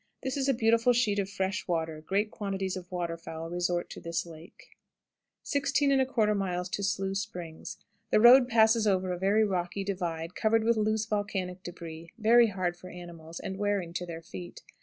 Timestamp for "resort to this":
3.51-4.25